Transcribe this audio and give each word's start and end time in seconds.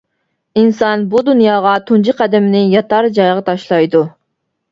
ئىنسان 0.59 1.03
بۇ 1.09 1.19
دۇنياغا 1.27 1.73
تۇنجى 1.91 2.15
قەدىمىنى 2.21 2.61
ياتار 2.71 3.09
جايىغا 3.21 3.43
تاشلايدۇ. 3.53 4.01